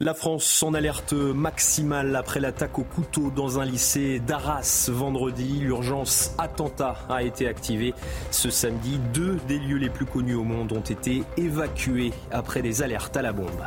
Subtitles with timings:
[0.00, 5.58] La France en alerte maximale après l'attaque au couteau dans un lycée d'Arras vendredi.
[5.58, 7.94] L'urgence attentat a été activée
[8.30, 9.00] ce samedi.
[9.12, 13.22] Deux des lieux les plus connus au monde ont été évacués après des alertes à
[13.22, 13.64] la bombe.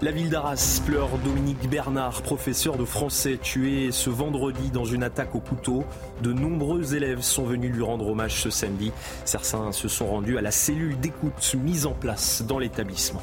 [0.00, 5.34] La ville d'Arras pleure Dominique Bernard, professeur de français, tué ce vendredi dans une attaque
[5.34, 5.84] au couteau.
[6.22, 8.92] De nombreux élèves sont venus lui rendre hommage ce samedi.
[9.26, 13.20] Certains se sont rendus à la cellule d'écoute mise en place dans l'établissement.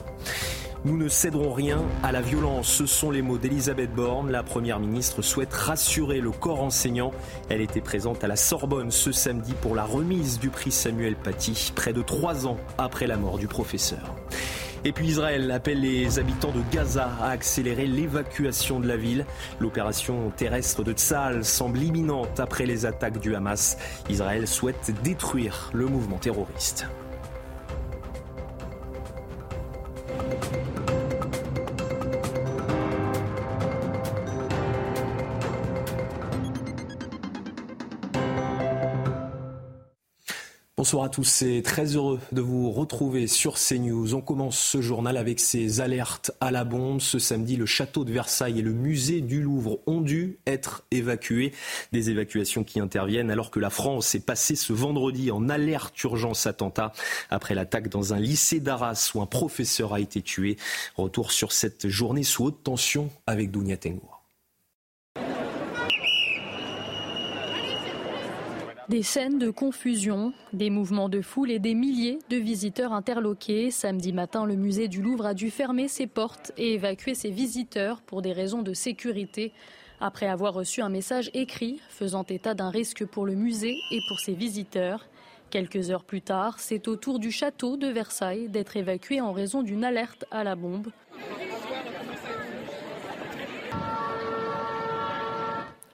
[0.87, 2.69] Nous ne céderons rien à la violence.
[2.69, 4.31] Ce sont les mots d'Elisabeth Borne.
[4.31, 7.11] La Première ministre souhaite rassurer le corps enseignant.
[7.49, 11.73] Elle était présente à la Sorbonne ce samedi pour la remise du prix Samuel Paty,
[11.75, 14.15] près de trois ans après la mort du professeur.
[14.85, 19.25] Et puis Israël appelle les habitants de Gaza à accélérer l'évacuation de la ville.
[19.59, 23.77] L'opération terrestre de Tzal semble imminente après les attaques du Hamas.
[24.09, 26.87] Israël souhaite détruire le mouvement terroriste.
[40.87, 44.15] Bonsoir à tous et très heureux de vous retrouver sur CNews.
[44.15, 47.01] On commence ce journal avec ces alertes à la bombe.
[47.01, 51.51] Ce samedi, le château de Versailles et le musée du Louvre ont dû être évacués.
[51.91, 56.47] Des évacuations qui interviennent alors que la France est passée ce vendredi en alerte urgence
[56.47, 56.93] attentat
[57.29, 60.55] après l'attaque dans un lycée d'Arras où un professeur a été tué.
[60.95, 64.16] Retour sur cette journée sous haute tension avec Dounia Tengour.
[68.89, 73.69] Des scènes de confusion, des mouvements de foule et des milliers de visiteurs interloqués.
[73.69, 77.99] Samedi matin, le musée du Louvre a dû fermer ses portes et évacuer ses visiteurs
[77.99, 79.51] pour des raisons de sécurité.
[79.99, 84.21] Après avoir reçu un message écrit faisant état d'un risque pour le musée et pour
[84.21, 85.05] ses visiteurs,
[85.49, 89.63] quelques heures plus tard, c'est au tour du château de Versailles d'être évacué en raison
[89.63, 90.87] d'une alerte à la bombe.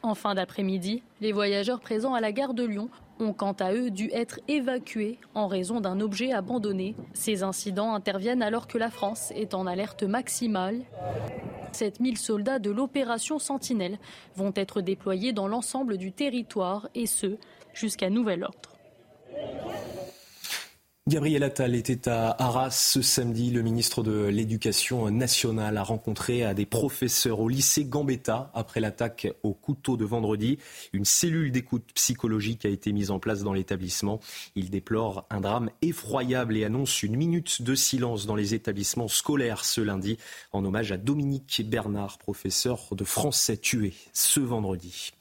[0.06, 2.90] En fin d'après-midi, les voyageurs présents à la gare de Lyon
[3.22, 6.94] ont quant à eux dû être évacués en raison d'un objet abandonné.
[7.14, 10.81] Ces incidents interviennent alors que la France est en alerte maximale.
[11.72, 13.97] 7000 soldats de l'opération Sentinelle
[14.36, 17.38] vont être déployés dans l'ensemble du territoire et ce,
[17.74, 18.73] jusqu'à nouvel ordre.
[21.06, 23.52] Gabriel Attal était à Arras ce samedi.
[23.52, 29.53] Le ministre de l'Éducation nationale a rencontré des professeurs au lycée Gambetta après l'attaque au
[29.53, 30.59] couteau de vendredi.
[30.94, 34.22] Une cellule d'écoute psychologique a été mise en place dans l'établissement.
[34.56, 39.66] Il déplore un drame effroyable et annonce une minute de silence dans les établissements scolaires
[39.66, 40.18] ce lundi
[40.53, 45.12] en hommage à Dominique Bernard, professeur de français tué ce vendredi.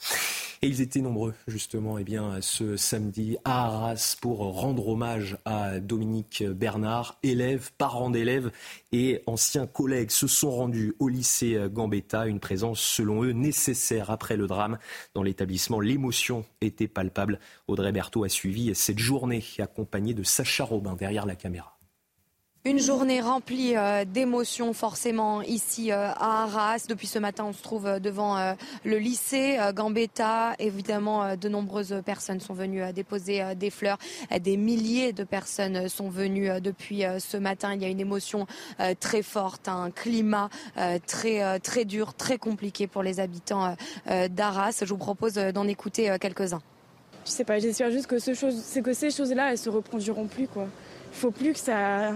[0.64, 5.80] Et ils étaient nombreux, justement, eh bien, ce samedi à Arras pour rendre hommage à
[5.80, 7.18] Dominique Bernard.
[7.24, 8.52] Élèves, parents d'élèves
[8.92, 12.28] et anciens collègues se sont rendus au lycée Gambetta.
[12.28, 14.78] Une présence, selon eux, nécessaire après le drame.
[15.14, 17.40] Dans l'établissement, l'émotion était palpable.
[17.66, 21.76] Audrey Berthaud a suivi cette journée accompagnée de Sacha Robin derrière la caméra.
[22.64, 26.86] Une journée remplie euh, d'émotions forcément ici euh, à Arras.
[26.88, 30.54] Depuis ce matin, on se trouve euh, devant le lycée Gambetta.
[30.60, 33.98] Évidemment, de nombreuses personnes sont venues déposer des fleurs.
[34.40, 37.74] Des milliers de personnes sont venues depuis ce matin.
[37.74, 38.46] Il y a une émotion
[39.00, 40.48] très forte, un climat
[41.06, 43.76] très très dur, très compliqué pour les habitants
[44.30, 44.82] d'Arras.
[44.82, 46.62] Je vous propose d'en écouter quelques-uns.
[47.24, 50.48] Je sais pas, j'espère juste que, ces choses-là, elles se reproduiront plus.
[50.48, 50.66] Quoi.
[51.12, 52.12] Il faut plus que ça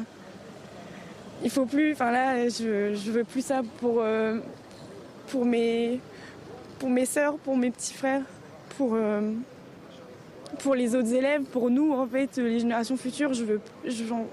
[1.43, 4.39] il faut plus, enfin là, je, je veux plus ça pour, euh,
[5.29, 6.01] pour, mes,
[6.79, 8.23] pour mes sœurs, pour mes petits frères,
[8.77, 9.33] pour, euh,
[10.61, 13.61] pour les autres élèves, pour nous, en fait, les générations futures, je veux,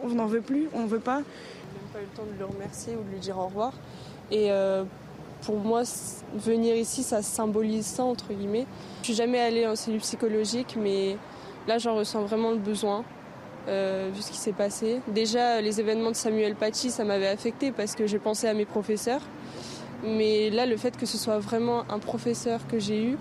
[0.03, 1.19] on n'en veut plus, on ne veut pas.
[1.19, 3.73] Je n'ai pas eu le temps de le remercier ou de lui dire au revoir.
[4.31, 4.83] Et euh,
[5.41, 5.83] pour moi,
[6.35, 8.65] venir ici, ça symbolise ça, entre guillemets.
[9.01, 11.17] Je suis jamais allée en cellule psychologique, mais
[11.67, 13.03] là, j'en ressens vraiment le besoin.
[13.69, 14.99] Euh, vu ce qui s'est passé.
[15.07, 18.65] Déjà, les événements de Samuel Paty, ça m'avait affecté parce que j'ai pensé à mes
[18.65, 19.21] professeurs.
[20.03, 23.17] Mais là, le fait que ce soit vraiment un professeur que j'ai eu,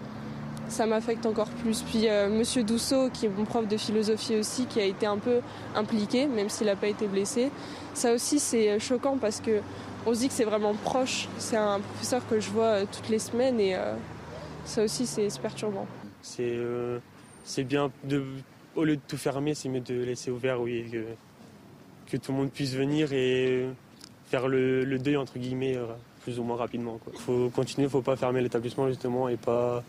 [0.66, 1.82] ça m'affecte encore plus.
[1.82, 5.18] Puis euh, Monsieur Dousseau, qui est mon prof de philosophie aussi, qui a été un
[5.18, 5.42] peu
[5.76, 7.52] impliqué, même s'il n'a pas été blessé.
[7.94, 9.60] Ça aussi, c'est choquant parce que
[10.06, 11.28] on se dit que c'est vraiment proche.
[11.38, 13.76] C'est un professeur que je vois toutes les semaines et
[14.64, 15.86] ça aussi, c'est perturbant.
[16.22, 18.24] C'est bien de,
[18.76, 20.84] au lieu de tout fermer, c'est mieux de laisser ouvert, oui,
[22.10, 23.66] que, tout le monde puisse venir et
[24.26, 25.78] faire le, le deuil entre guillemets
[26.22, 27.00] plus ou moins rapidement.
[27.12, 29.82] Il faut continuer, il ne faut pas fermer l'établissement justement et pas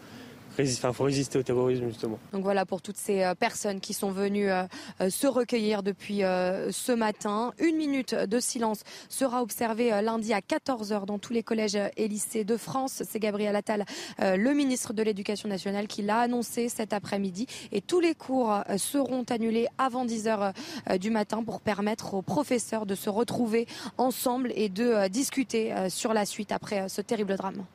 [0.60, 2.20] il faut résister au terrorisme justement.
[2.32, 4.64] Donc voilà pour toutes ces euh, personnes qui sont venues euh,
[5.02, 7.54] euh, se recueillir depuis ce matin.
[7.60, 12.44] Une minute de silence sera observée lundi à 14h dans tous les collèges et lycées
[12.44, 13.04] de France.
[13.10, 13.86] C'est Gabriel Attal,
[14.20, 17.48] le ministre de l'Éducation nationale, qui l'a annoncé cet après-midi.
[17.72, 20.54] Et tous les cours seront annulés avant 10h
[21.00, 23.68] du matin pour permettre aux professeurs de se retrouver
[23.98, 27.66] ensemble et de discuter sur la suite après ce terrible drame.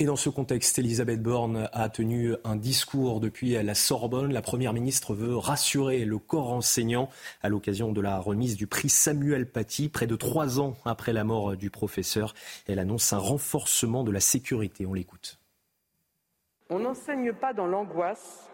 [0.00, 4.32] Et dans ce contexte, Elisabeth Borne a tenu un discours depuis la Sorbonne.
[4.32, 7.08] La Première ministre veut rassurer le corps enseignant
[7.42, 11.24] à l'occasion de la remise du prix Samuel Paty, près de trois ans après la
[11.24, 12.34] mort du professeur.
[12.68, 14.86] Elle annonce un renforcement de la sécurité.
[14.86, 15.40] On l'écoute.
[16.70, 18.48] On n'enseigne pas dans l'angoisse,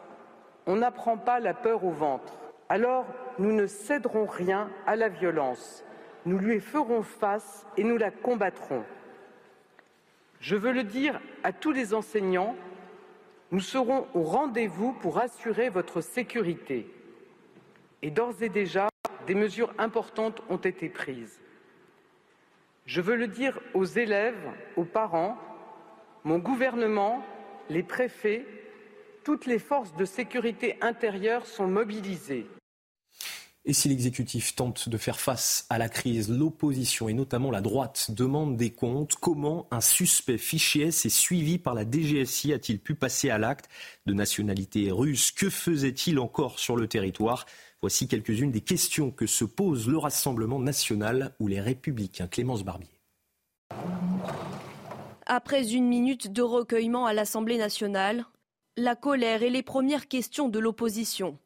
[0.66, 2.38] on n'apprend pas la peur au ventre.
[2.70, 3.04] Alors,
[3.38, 5.84] nous ne céderons rien à la violence.
[6.24, 8.82] Nous lui ferons face et nous la combattrons.
[10.44, 12.54] Je veux le dire à tous les enseignants,
[13.50, 16.86] nous serons au rendez-vous pour assurer votre sécurité.
[18.02, 18.90] Et d'ores et déjà,
[19.26, 21.40] des mesures importantes ont été prises.
[22.84, 25.38] Je veux le dire aux élèves, aux parents,
[26.24, 27.24] mon gouvernement,
[27.70, 28.44] les préfets,
[29.24, 32.46] toutes les forces de sécurité intérieure sont mobilisées.
[33.66, 38.10] Et si l'exécutif tente de faire face à la crise, l'opposition et notamment la droite
[38.10, 39.14] demandent des comptes.
[39.14, 43.70] Comment un suspect fiché S et suivi par la DGSI a-t-il pu passer à l'acte
[44.04, 45.32] de nationalité russe?
[45.32, 47.46] Que faisait-il encore sur le territoire?
[47.80, 52.26] Voici quelques-unes des questions que se pose le Rassemblement national ou les Républicains.
[52.26, 52.90] Clémence Barbier.
[55.24, 58.26] Après une minute de recueillement à l'Assemblée nationale,
[58.76, 61.38] la colère et les premières questions de l'opposition.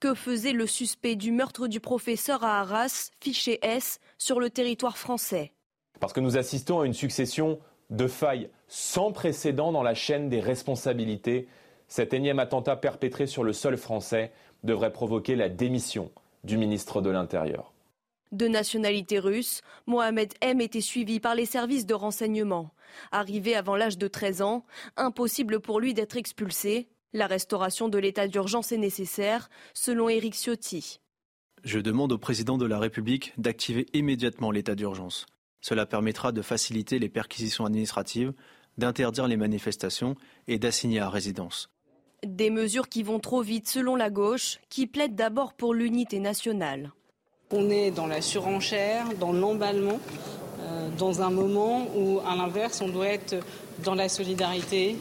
[0.00, 4.98] Que faisait le suspect du meurtre du professeur à Arras, fiché S, sur le territoire
[4.98, 5.52] français?
[6.00, 7.60] Parce que nous assistons à une succession
[7.90, 11.46] de failles sans précédent dans la chaîne des responsabilités.
[11.88, 14.32] Cet énième attentat perpétré sur le sol français
[14.64, 16.10] devrait provoquer la démission
[16.44, 17.72] du ministre de l'Intérieur.
[18.32, 22.70] De nationalité russe, Mohamed M était suivi par les services de renseignement.
[23.10, 24.64] Arrivé avant l'âge de 13 ans,
[24.96, 26.88] impossible pour lui d'être expulsé.
[27.14, 30.98] La restauration de l'état d'urgence est nécessaire, selon Éric Ciotti.
[31.62, 35.26] Je demande au président de la République d'activer immédiatement l'état d'urgence.
[35.60, 38.32] Cela permettra de faciliter les perquisitions administratives,
[38.78, 40.16] d'interdire les manifestations
[40.48, 41.68] et d'assigner à résidence.
[42.26, 46.92] Des mesures qui vont trop vite selon la gauche, qui plaide d'abord pour l'unité nationale.
[47.50, 50.00] On est dans la surenchère, dans l'emballement,
[50.60, 53.36] euh, dans un moment où, à l'inverse, on doit être
[53.84, 54.96] dans la solidarité,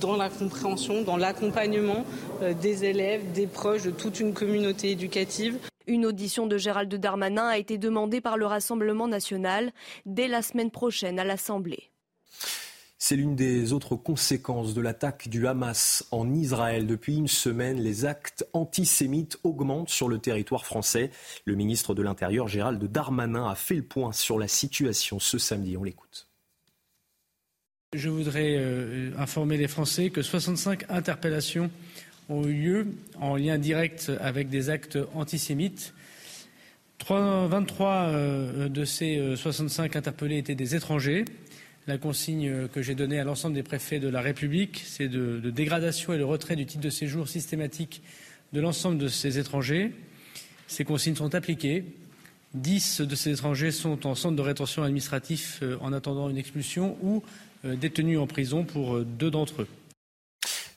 [0.00, 2.04] dans la compréhension, dans l'accompagnement
[2.42, 5.58] euh, des élèves, des proches, de toute une communauté éducative.
[5.86, 9.72] Une audition de Gérald Darmanin a été demandée par le Rassemblement national
[10.04, 11.90] dès la semaine prochaine à l'Assemblée.
[12.98, 16.86] C'est l'une des autres conséquences de l'attaque du Hamas en Israël.
[16.86, 21.10] Depuis une semaine, les actes antisémites augmentent sur le territoire français.
[21.44, 25.76] Le ministre de l'Intérieur, Gérald Darmanin, a fait le point sur la situation ce samedi.
[25.76, 26.26] On l'écoute.
[27.96, 31.70] Je voudrais euh, informer les Français que 65 interpellations
[32.28, 32.86] ont eu lieu
[33.18, 35.94] en lien direct avec des actes antisémites.
[37.08, 41.24] 23 euh, de ces 65 euh, interpellés étaient des étrangers.
[41.86, 45.50] La consigne que j'ai donnée à l'ensemble des préfets de la République, c'est de, de,
[45.50, 48.02] dégradation et de retrait du titre de séjour systématique
[48.52, 49.92] de l'ensemble de ces étrangers.
[50.66, 51.84] Ces consignes sont appliquées.
[52.56, 57.22] Dix de ces étrangers sont en centre de rétention administratif en attendant une expulsion ou
[57.66, 59.68] euh, détenus en prison pour euh, deux d'entre eux.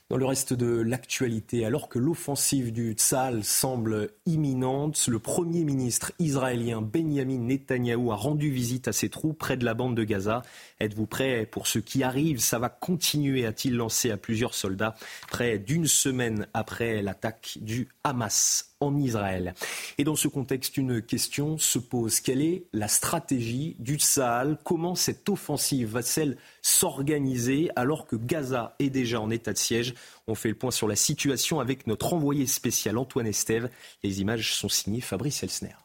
[0.08, 6.10] Dans le reste de l'actualité, alors que l'offensive du Tzal semble imminente, le Premier ministre
[6.18, 10.42] israélien Benjamin Netanyahou a rendu visite à ses troupes près de la bande de Gaza.
[10.80, 12.40] Êtes-vous prêt pour ce qui arrive?
[12.40, 14.96] Ça va continuer, a-t-il lancé à plusieurs soldats,
[15.30, 19.54] près d'une semaine après l'attaque du Hamas en Israël.
[19.98, 22.20] Et dans ce contexte, une question se pose.
[22.20, 24.56] Quelle est la stratégie du Sahel?
[24.64, 29.94] Comment cette offensive va-t-elle s'organiser alors que Gaza est déjà en état de siège?
[30.26, 33.70] On fait le point sur la situation avec notre envoyé spécial Antoine Estève.
[34.02, 35.76] Les images sont signées Fabrice Elsner.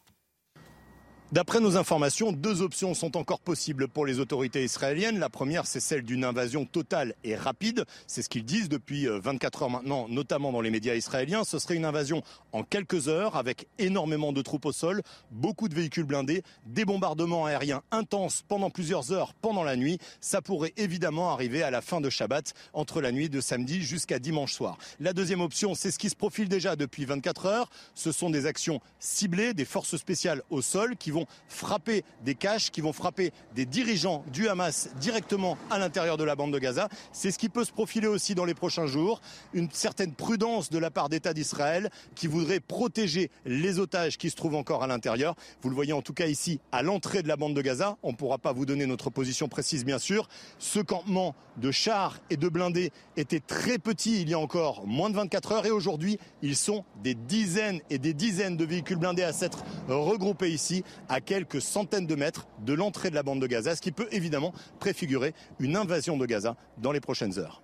[1.31, 5.17] D'après nos informations, deux options sont encore possibles pour les autorités israéliennes.
[5.17, 7.85] La première, c'est celle d'une invasion totale et rapide.
[8.05, 11.43] C'est ce qu'ils disent depuis 24 euh, heures maintenant, notamment dans les médias israéliens.
[11.43, 12.21] Ce serait une invasion
[12.53, 15.01] en quelques heures avec énormément de troupes au sol,
[15.31, 19.97] beaucoup de véhicules blindés, des bombardements aériens intenses pendant plusieurs heures pendant la nuit.
[20.21, 24.19] Ça pourrait évidemment arriver à la fin de Shabbat, entre la nuit de samedi jusqu'à
[24.19, 24.77] dimanche soir.
[24.99, 27.69] La deuxième option, c'est ce qui se profile déjà depuis 24 heures.
[27.95, 32.71] Ce sont des actions ciblées, des forces spéciales au sol qui vont frapper des caches,
[32.71, 36.89] qui vont frapper des dirigeants du Hamas directement à l'intérieur de la bande de Gaza.
[37.11, 39.21] C'est ce qui peut se profiler aussi dans les prochains jours.
[39.53, 44.35] Une certaine prudence de la part d'État d'Israël qui voudrait protéger les otages qui se
[44.35, 45.35] trouvent encore à l'intérieur.
[45.61, 47.97] Vous le voyez en tout cas ici à l'entrée de la bande de Gaza.
[48.03, 50.27] On ne pourra pas vous donner notre position précise bien sûr.
[50.59, 55.09] Ce campement de chars et de blindés était très petit il y a encore moins
[55.09, 59.23] de 24 heures et aujourd'hui ils sont des dizaines et des dizaines de véhicules blindés
[59.23, 63.47] à s'être regroupés ici à quelques centaines de mètres de l'entrée de la bande de
[63.47, 67.61] Gaza, ce qui peut évidemment préfigurer une invasion de Gaza dans les prochaines heures.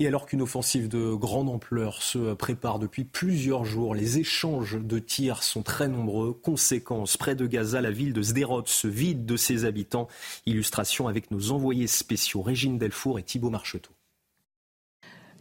[0.00, 5.00] Et alors qu'une offensive de grande ampleur se prépare depuis plusieurs jours, les échanges de
[5.00, 6.32] tirs sont très nombreux.
[6.32, 10.06] Conséquence, près de Gaza, la ville de Sderot se vide de ses habitants.
[10.46, 13.90] Illustration avec nos envoyés spéciaux Régine Delfour et Thibault Marcheteau.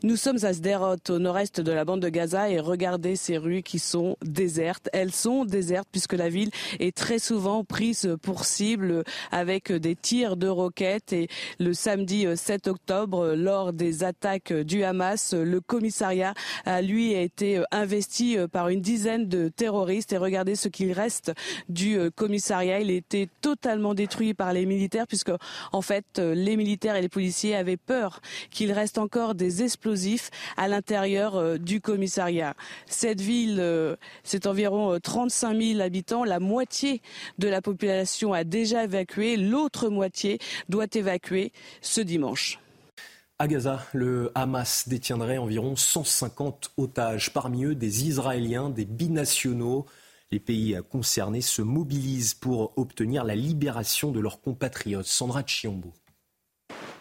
[0.04, 3.64] Nous sommes à Sderot, au nord-est de la bande de Gaza, et regardez ces rues
[3.64, 4.90] qui sont désertes.
[4.94, 10.38] Elles sont désertes puisque la ville est très souvent prise pour cible avec des tirs
[10.38, 11.14] de roquettes.
[11.14, 16.36] Et le samedi 7 octobre, lors des attaques du Hamas, le commissariat
[16.66, 20.14] a lui a été investi par une dizaine de terroristes.
[20.14, 21.32] Et regardez ce qu'il reste
[21.70, 22.82] du commissariat.
[22.82, 25.32] Il était totalement détruit par les militaires puisque,
[25.72, 29.87] en fait, les militaires et les policiers avaient peur qu'il reste encore des explosions
[30.58, 32.56] à l'intérieur euh, du commissariat.
[32.88, 36.24] Cette ville, euh, c'est environ 35 euh, 000 habitants.
[36.24, 37.02] La moitié
[37.38, 39.38] de la population a déjà évacué.
[39.38, 40.40] L'autre moitié
[40.70, 41.52] doit évacuer
[41.82, 42.60] ce dimanche.
[43.40, 49.86] À Gaza, le Hamas détiendrait environ 150 otages, parmi eux des Israéliens, des binationaux.
[50.32, 55.06] Les pays concernés se mobilisent pour obtenir la libération de leurs compatriotes.
[55.06, 55.94] Sandra Chiombo.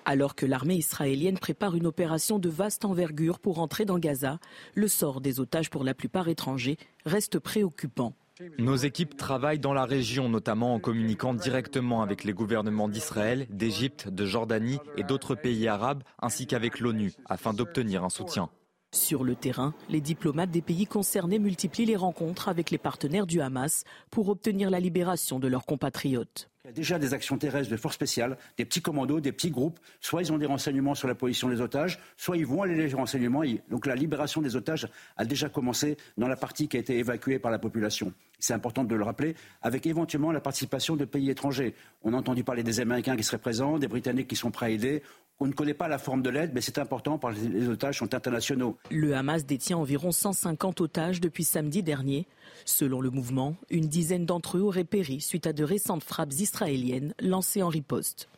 [0.08, 4.38] Alors que l'armée israélienne prépare une opération de vaste envergure pour entrer dans Gaza,
[4.75, 8.14] le sort des otages, pour la plupart étrangers, reste préoccupant.
[8.56, 14.08] Nos équipes travaillent dans la région, notamment en communiquant directement avec les gouvernements d'Israël, d'Égypte,
[14.08, 18.48] de Jordanie et d'autres pays arabes, ainsi qu'avec l'ONU, afin d'obtenir un soutien.
[18.92, 23.40] Sur le terrain, les diplomates des pays concernés multiplient les rencontres avec les partenaires du
[23.40, 23.82] Hamas
[24.12, 26.48] pour obtenir la libération de leurs compatriotes.
[26.66, 29.52] Il y a déjà des actions terrestres de forces spéciales, des petits commandos, des petits
[29.52, 29.78] groupes.
[30.00, 32.92] Soit ils ont des renseignements sur la position des otages, soit ils vont aller les
[32.92, 33.42] renseignements.
[33.70, 37.38] Donc la libération des otages a déjà commencé dans la partie qui a été évacuée
[37.38, 38.12] par la population.
[38.40, 41.76] C'est important de le rappeler, avec éventuellement la participation de pays étrangers.
[42.02, 44.70] On a entendu parler des Américains qui seraient présents, des Britanniques qui sont prêts à
[44.70, 45.02] aider.
[45.38, 47.98] On ne connaît pas la forme de l'aide, mais c'est important parce que les otages
[47.98, 48.78] sont internationaux.
[48.90, 52.26] Le Hamas détient environ 150 otages depuis samedi dernier.
[52.64, 57.12] Selon le mouvement, une dizaine d'entre eux auraient péri suite à de récentes frappes israéliennes
[57.20, 58.28] lancées en riposte.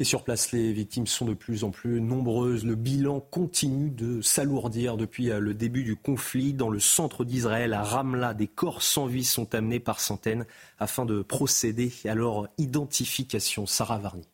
[0.00, 2.64] Et sur place, les victimes sont de plus en plus nombreuses.
[2.64, 6.54] Le bilan continue de s'alourdir depuis euh, le début du conflit.
[6.54, 10.46] Dans le centre d'Israël, à Ramla, des corps sans vie sont amenés par centaines
[10.78, 13.66] afin de procéder à leur identification.
[13.66, 14.28] Sarah Varni.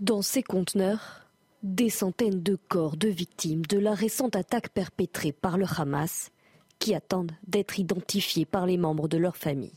[0.00, 1.26] Dans ces conteneurs,
[1.64, 6.30] des centaines de corps de victimes de la récente attaque perpétrée par le Hamas
[6.78, 9.72] qui attendent d'être identifiés par les membres de leur famille.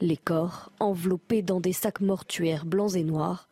[0.00, 3.50] Les corps, enveloppés dans des sacs mortuaires blancs et noirs,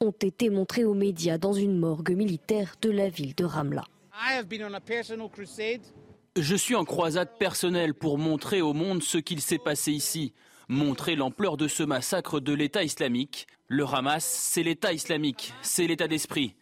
[0.00, 3.84] ont été montrés aux médias dans une morgue militaire de la ville de Ramla.
[6.36, 10.34] Je suis en croisade personnelle pour montrer au monde ce qu'il s'est passé ici,
[10.68, 13.46] montrer l'ampleur de ce massacre de l'État islamique.
[13.68, 16.54] Le Hamas, c'est l'État islamique, c'est l'état d'esprit.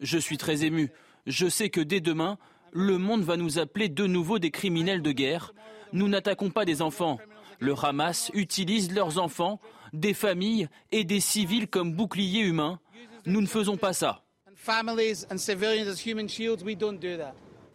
[0.00, 0.90] Je suis très ému.
[1.26, 2.38] Je sais que dès demain,
[2.72, 5.52] le monde va nous appeler de nouveau des criminels de guerre.
[5.92, 7.18] Nous n'attaquons pas des enfants.
[7.58, 9.60] Le Hamas utilise leurs enfants,
[9.92, 12.80] des familles et des civils comme boucliers humains.
[13.24, 14.22] Nous ne faisons pas ça.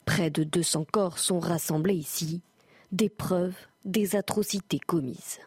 [0.05, 2.41] Près de 200 corps sont rassemblés ici,
[2.91, 5.39] des preuves des atrocités commises.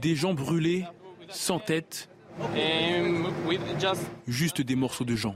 [0.00, 0.84] Des gens brûlés,
[1.28, 2.08] sans tête,
[4.26, 5.34] juste des morceaux de gens.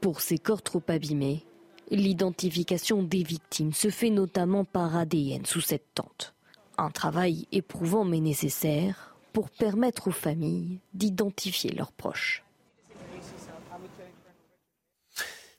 [0.00, 1.44] Pour ces corps trop abîmés,
[1.90, 6.34] l'identification des victimes se fait notamment par ADN sous cette tente.
[6.78, 12.42] Un travail éprouvant mais nécessaire pour permettre aux familles d'identifier leurs proches.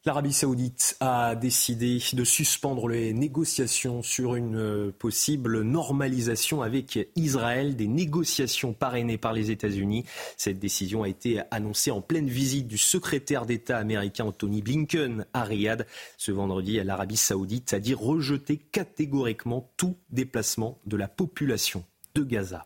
[0.06, 7.78] L'Arabie saoudite a décidé de suspendre les négociations sur une euh, possible normalisation avec Israël,
[7.78, 10.04] des négociations parrainées par les États-Unis.
[10.36, 15.46] Cette décision a été annoncée en pleine visite du secrétaire d'État américain Tony Blinken à
[15.46, 15.88] Riyad.
[16.18, 22.66] Ce vendredi, l'Arabie saoudite a dit rejeter catégoriquement tout déplacement de la population de Gaza.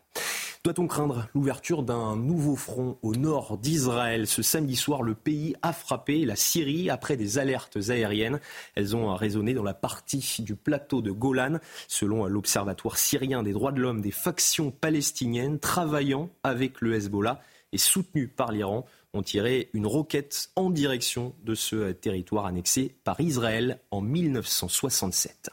[0.67, 5.71] Doit-on craindre l'ouverture d'un nouveau front au nord d'Israël Ce samedi soir, le pays a
[5.71, 8.41] frappé la Syrie après des alertes aériennes.
[8.75, 11.59] Elles ont résonné dans la partie du plateau de Golan.
[11.87, 17.39] Selon l'Observatoire syrien des droits de l'homme, des factions palestiniennes travaillant avec le Hezbollah
[17.71, 23.21] et soutenues par l'Iran ont tiré une roquette en direction de ce territoire annexé par
[23.21, 25.49] Israël en 1967.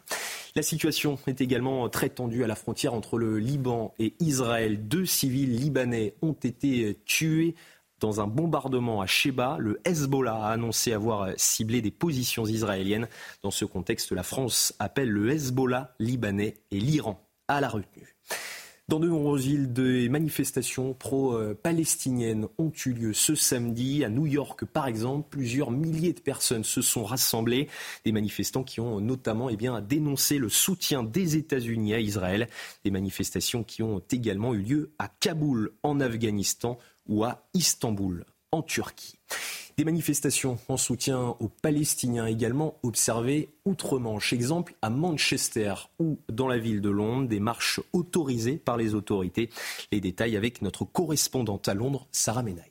[0.56, 4.87] La situation est également très tendue à la frontière entre le Liban et Israël.
[4.87, 7.56] Deux civils libanais ont été tués
[7.99, 9.56] dans un bombardement à Sheba.
[9.58, 13.08] Le Hezbollah a annoncé avoir ciblé des positions israéliennes.
[13.42, 18.14] Dans ce contexte, la France appelle le Hezbollah libanais et l'Iran à la retenue.
[18.86, 24.04] Dans de nombreuses villes, des manifestations pro-palestiniennes ont eu lieu ce samedi.
[24.04, 27.68] À New York, par exemple, plusieurs milliers de personnes se sont rassemblées.
[28.04, 32.46] Des manifestants qui ont notamment eh bien, dénoncé le soutien des États-Unis à Israël.
[32.84, 36.76] Des manifestations qui ont également eu lieu à Kaboul, en Afghanistan,
[37.06, 39.18] ou à Istanbul, en Turquie.
[39.76, 44.32] Des manifestations en soutien aux Palestiniens également observées outre-Manche.
[44.32, 49.50] Exemple à Manchester ou dans la ville de Londres, des marches autorisées par les autorités.
[49.90, 52.70] Les détails avec notre correspondante à Londres, Sarah Menaille.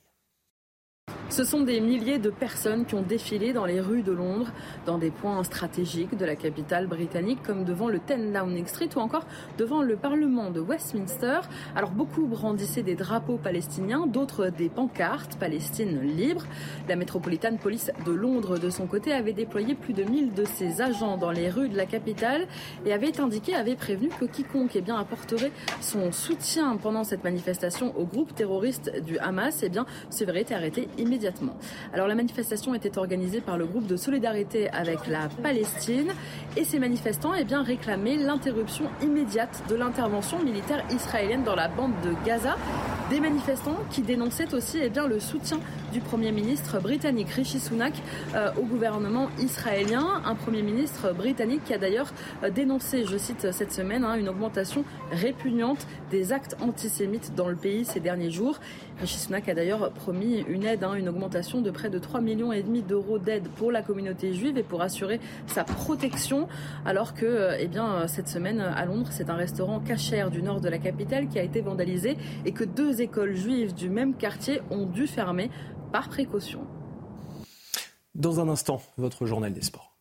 [1.34, 4.52] Ce sont des milliers de personnes qui ont défilé dans les rues de Londres,
[4.86, 9.00] dans des points stratégiques de la capitale britannique, comme devant le 10 Downing Street ou
[9.00, 9.26] encore
[9.58, 11.40] devant le Parlement de Westminster.
[11.76, 16.44] Alors beaucoup brandissaient des drapeaux palestiniens, d'autres des pancartes Palestine libre.
[16.88, 20.84] La Metropolitan Police de Londres, de son côté, avait déployé plus de 1000 de ses
[20.84, 22.46] agents dans les rues de la capitale
[22.86, 27.92] et avait indiqué, avait prévenu que quiconque eh bien, apporterait son soutien pendant cette manifestation
[27.98, 31.23] au groupe terroriste du Hamas eh bien, se verrait arrêté immédiatement.
[31.94, 36.12] Alors la manifestation était organisée par le groupe de solidarité avec la Palestine
[36.58, 41.94] et ces manifestants eh bien, réclamaient l'interruption immédiate de l'intervention militaire israélienne dans la bande
[42.04, 42.56] de Gaza.
[43.10, 45.60] Des manifestants qui dénonçaient aussi eh bien, le soutien
[45.94, 47.94] du Premier ministre britannique Rishi Sunak
[48.34, 50.24] euh, au gouvernement israélien.
[50.26, 52.12] Un Premier ministre britannique qui a d'ailleurs
[52.44, 57.56] euh, dénoncé, je cite cette semaine, hein, une augmentation répugnante des actes antisémites dans le
[57.56, 58.60] pays ces derniers jours.
[59.02, 62.50] Rishi Sunak a d'ailleurs promis une aide, hein, une augmentation de près de 3 millions
[62.88, 66.48] d'euros d'aide pour la communauté juive et pour assurer sa protection.
[66.86, 70.60] Alors que, euh, eh bien, cette semaine à Londres, c'est un restaurant cachère du nord
[70.60, 74.60] de la capitale qui a été vandalisé et que deux écoles juives du même quartier
[74.72, 75.52] ont dû fermer
[75.94, 76.66] par précaution.
[78.16, 79.96] Dans un instant, votre journal des sports.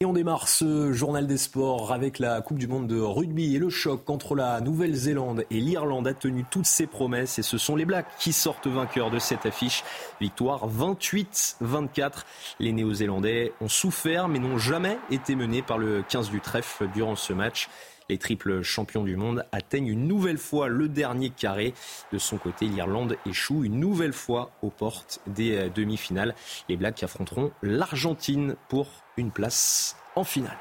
[0.00, 3.60] Et on démarre ce journal des sports avec la Coupe du Monde de rugby et
[3.60, 7.76] le choc entre la Nouvelle-Zélande et l'Irlande a tenu toutes ses promesses et ce sont
[7.76, 9.84] les Blacks qui sortent vainqueurs de cette affiche.
[10.20, 12.24] Victoire 28-24.
[12.58, 17.14] Les Néo-Zélandais ont souffert mais n'ont jamais été menés par le 15 du trèfle durant
[17.14, 17.68] ce match.
[18.10, 21.72] Les triples champions du monde atteignent une nouvelle fois le dernier carré.
[22.12, 26.34] De son côté, l'Irlande échoue une nouvelle fois aux portes des euh, demi-finales.
[26.68, 30.58] Les Blacks affronteront l'Argentine pour une place en finale.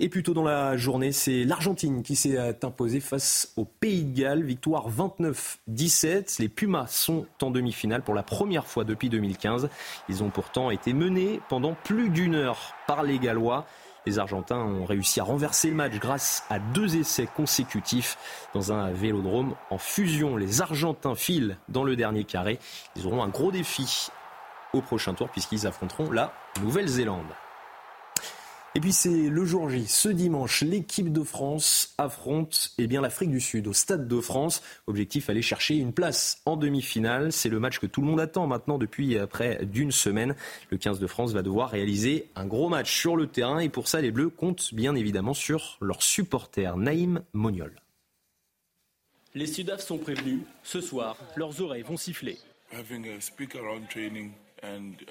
[0.00, 4.04] Et plus tôt dans la journée, c'est l'Argentine qui s'est euh, imposée face au Pays
[4.04, 4.42] de Galles.
[4.42, 6.40] Victoire 29-17.
[6.40, 9.68] Les Pumas sont en demi-finale pour la première fois depuis 2015.
[10.08, 13.66] Ils ont pourtant été menés pendant plus d'une heure par les Gallois.
[14.06, 18.18] Les Argentins ont réussi à renverser le match grâce à deux essais consécutifs
[18.52, 20.36] dans un vélodrome en fusion.
[20.36, 22.58] Les Argentins filent dans le dernier carré.
[22.96, 24.08] Ils auront un gros défi
[24.72, 27.32] au prochain tour puisqu'ils affronteront la Nouvelle-Zélande.
[28.76, 29.86] Et puis c'est le jour J.
[29.86, 34.62] Ce dimanche, l'équipe de France affronte eh bien, l'Afrique du Sud au Stade de France.
[34.88, 37.30] Objectif, aller chercher une place en demi-finale.
[37.30, 40.34] C'est le match que tout le monde attend maintenant depuis près d'une semaine.
[40.70, 43.86] Le 15 de France va devoir réaliser un gros match sur le terrain et pour
[43.86, 46.76] ça, les Bleus comptent bien évidemment sur leurs supporters.
[46.76, 47.80] Naïm Moniol.
[49.36, 50.40] Les Sudaf sont prévenus.
[50.64, 52.38] Ce soir, leurs oreilles vont siffler.
[54.64, 55.04] and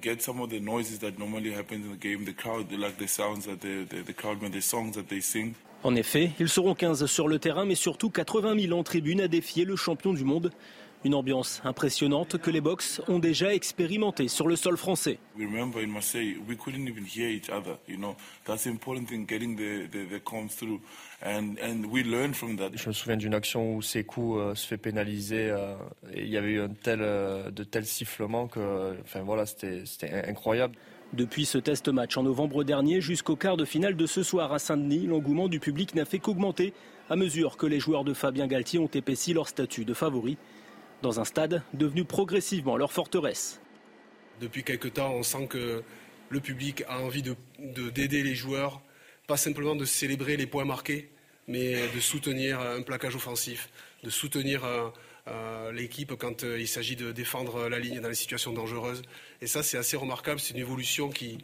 [0.00, 3.06] get some of the noises that normally happens in the game, the crowd, like the
[3.06, 5.54] sounds that the, the, the crowd make, the songs that they sing.
[5.82, 9.28] En effet, ils seront 15 sur le terrain, mais surtout 80 000 en tribune à
[9.28, 10.52] défier le champion du monde.
[11.02, 15.18] Une ambiance impressionnante que les box ont déjà expérimentée sur le sol français.
[15.38, 17.78] We remember in Marseille, we couldn't even hear each other.
[17.88, 20.80] You know, that's the important thing, getting the, the, the comms through.
[21.24, 22.72] And, and we learned from that.
[22.74, 25.74] Je me souviens d'une action où Sekou euh, se fait pénaliser euh,
[26.12, 29.84] et il y avait eu un tel, euh, de tels sifflements que, enfin voilà, c'était
[30.28, 30.76] incroyable.
[31.14, 34.58] Depuis ce test match en novembre dernier jusqu'au quart de finale de ce soir à
[34.58, 36.74] Saint-Denis, l'engouement du public n'a fait qu'augmenter
[37.08, 40.36] à mesure que les joueurs de Fabien Galtier ont épaissi leur statut de favori
[41.02, 43.60] dans un stade devenu progressivement leur forteresse.
[44.40, 45.82] Depuis quelque temps, on sent que
[46.30, 48.80] le public a envie d'aider de, d'aider les joueurs,
[49.26, 51.10] pas simplement de célébrer les points marqués,
[51.48, 53.70] mais de soutenir un plaquage offensif,
[54.04, 54.88] de soutenir euh,
[55.28, 59.02] euh, l'équipe quand euh, il s'agit de défendre la ligne dans les situations dangereuses.
[59.40, 61.38] Et ça, c'est assez remarquable, c'est une évolution qui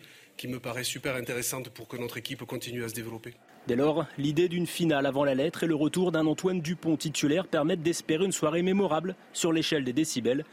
[0.44, 3.34] me paraît super intéressante pour que notre équipe continue à se développer.
[3.66, 7.48] Dès lors, l'idée d'une finale avant la lettre et le retour d'un Antoine Dupont titulaire
[7.48, 10.44] permettent d'espérer une soirée mémorable sur l'échelle des décibels.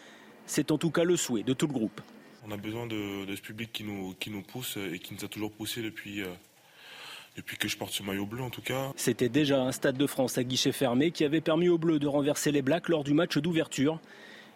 [0.47, 2.02] C'est en tout cas le souhait de tout le groupe.
[2.47, 5.28] On a besoin de, ce public qui nous, qui nous pousse et qui nous a
[5.28, 6.28] toujours poussé depuis, euh,
[7.38, 8.91] depuis que je porte ce maillot bleu en tout cas.
[8.95, 12.08] C'était déjà un Stade de France à guichet fermé qui avait permis aux Bleus de
[12.08, 13.99] renverser les Blacks lors du match d'ouverture.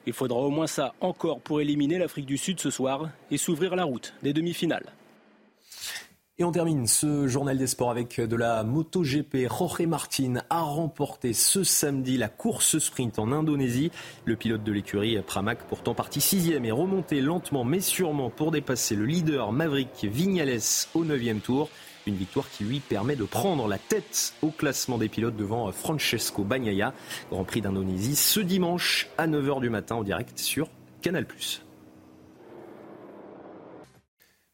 [0.08, 3.76] Il faudra au moins ça encore pour éliminer l'Afrique du Sud ce soir et s'ouvrir
[3.76, 4.93] la route des demi-finales.
[6.39, 9.47] Et on termine ce journal des sports avec de la MotoGP.
[9.50, 13.89] Jorge Martin a remporté ce samedi la course sprint en Indonésie.
[14.26, 18.95] Le pilote de l'écurie Pramac, pourtant parti sixième, est remonté lentement mais sûrement pour dépasser
[18.95, 20.60] le leader Maverick Vignales
[20.93, 21.69] au neuvième tour.
[22.06, 26.43] Une victoire qui lui permet de prendre la tête au classement des pilotes devant Francesco
[26.43, 26.93] Bagnaia.
[27.32, 30.69] Grand Prix d'Indonésie ce dimanche à 9h du matin en direct sur
[31.02, 31.26] Canal+.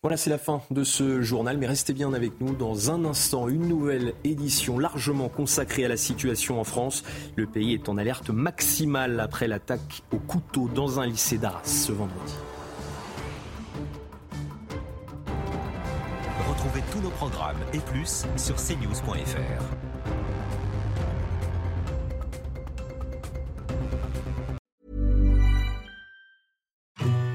[0.03, 2.53] Voilà, c'est la fin de ce journal, mais restez bien avec nous.
[2.53, 7.05] Dans un instant, une nouvelle édition largement consacrée à la situation en France.
[7.37, 11.93] Le pays est en alerte maximale après l'attaque au couteau dans un lycée d'Arras ce
[11.93, 12.33] vendredi.
[16.49, 19.92] Retrouvez tous nos programmes et plus sur cnews.fr.